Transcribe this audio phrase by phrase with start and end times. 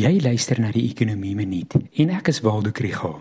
[0.00, 3.18] Jy luister na die Ekonomie Minuut en ek is Waldo Krügel.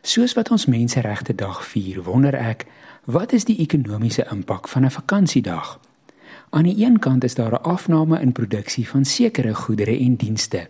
[0.00, 2.64] Soos wat ons Menseregte Dag vier, wonder ek,
[3.04, 5.80] wat is die ekonomiese impak van 'n vakansiedag?
[6.50, 10.68] Aan die een kant is daar 'n afname in produksie van sekere goedere en dienste.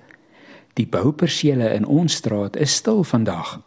[0.75, 3.61] Die boupersele in ons straat is stil vandag.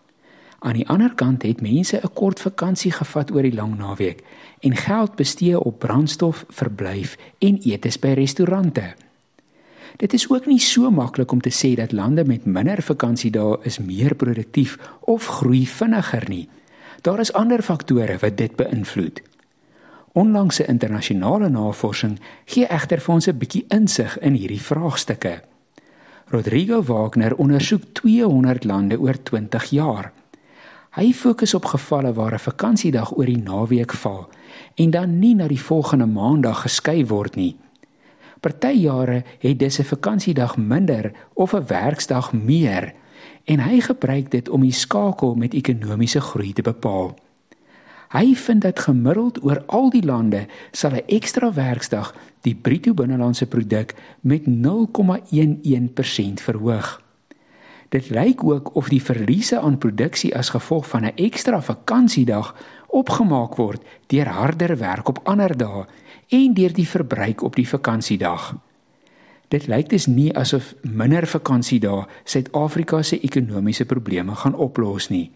[0.59, 4.23] Aan die ander kant het mense 'n kort vakansie gevat oor die lang naweek
[4.59, 8.95] en geld bestee op brandstof, verblyf en etes by restaurante.
[9.97, 13.79] Dit is ook nie so maklik om te sê dat lande met minder vakansiedae is
[13.79, 16.49] meer produktief of groei vinniger nie.
[17.01, 19.21] Daar is ander faktore wat dit beïnvloed.
[20.13, 25.41] Onlangse internasionale navorsing gee egter vir ons 'n bietjie insig in hierdie vraagstukke.
[26.27, 30.11] Rodrigo Wagner ondersoek 200 lande oor 20 jaar.
[30.89, 34.29] Hy fokus op gevalle waar 'n vakansiedag oor die naweek val
[34.75, 37.55] en dan nie na die volgende maandag geskuif word nie.
[38.45, 42.93] Party jare het dis 'n vakansiedag minder of 'n werksdag meer
[43.43, 47.17] en hy gebruik dit om die skakel met ekonomiese groei te bepaal.
[48.09, 53.47] Hy vind dat gemiddeld oor al die lande sal 'n ekstra werksdag die bruto binnelandse
[53.47, 57.04] produk met 0,11% verhoog.
[57.89, 62.55] Dit lyk ook of die verliese aan produksie as gevolg van 'n ekstra vakansiedag
[62.87, 65.85] opgemaak word deur harder werk op ander dae
[66.29, 68.55] en deur die verbruik op die vakansiedag.
[69.47, 75.31] Dit lyk dus nie asof minder vakansiedae Suid-Afrika se ekonomiese probleme gaan oplos nie.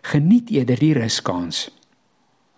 [0.00, 1.81] Geniet eerder die ruskans.